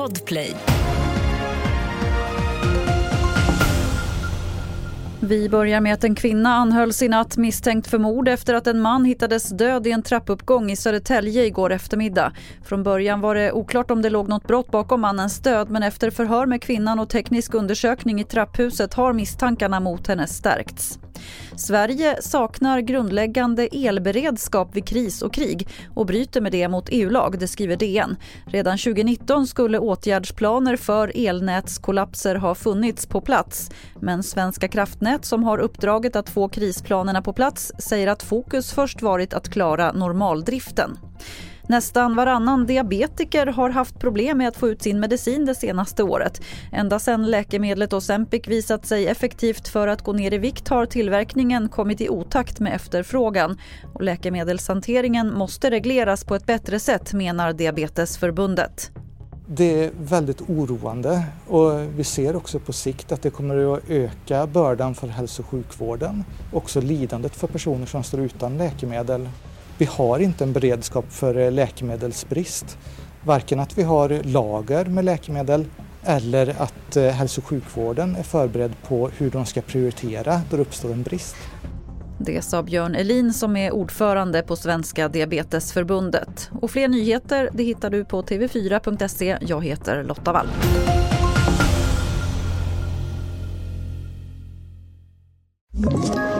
[0.00, 0.54] Podplay.
[5.20, 8.80] Vi börjar med att en kvinna anhölls i natt misstänkt för mord efter att en
[8.80, 12.32] man hittades död i en trappuppgång i Södertälje igår eftermiddag.
[12.64, 16.10] Från början var det oklart om det låg något brott bakom mannens död men efter
[16.10, 20.98] förhör med kvinnan och teknisk undersökning i trapphuset har misstankarna mot henne stärkts.
[21.56, 27.48] Sverige saknar grundläggande elberedskap vid kris och krig och bryter med det mot EU-lag, det
[27.48, 28.16] skriver DN.
[28.46, 33.70] Redan 2019 skulle åtgärdsplaner för elnätskollapser ha funnits på plats.
[34.00, 39.02] Men Svenska kraftnät som har uppdraget att få krisplanerna på plats säger att fokus först
[39.02, 40.98] varit att klara normaldriften.
[41.70, 46.40] Nästan varannan diabetiker har haft problem med att få ut sin medicin det senaste året.
[46.72, 51.68] Ända sedan läkemedlet Ozempic visat sig effektivt för att gå ner i vikt har tillverkningen
[51.68, 53.58] kommit i otakt med efterfrågan.
[53.94, 58.90] Och läkemedelshanteringen måste regleras på ett bättre sätt menar Diabetesförbundet.
[59.46, 64.46] Det är väldigt oroande och vi ser också på sikt att det kommer att öka
[64.46, 66.24] bördan för hälso och sjukvården.
[66.52, 69.28] Också lidandet för personer som står utan läkemedel.
[69.80, 72.78] Vi har inte en beredskap för eh, läkemedelsbrist.
[73.24, 75.64] Varken att vi har lager med läkemedel
[76.04, 80.62] eller att eh, hälso och sjukvården är förberedd på hur de ska prioritera då det
[80.62, 81.36] uppstår en brist.
[82.18, 86.50] Det sa Björn Elin som är ordförande på Svenska Diabetesförbundet.
[86.60, 89.38] Och fler nyheter det hittar du på tv4.se.
[89.40, 90.48] Jag heter Lotta Wall.
[95.78, 96.39] Ett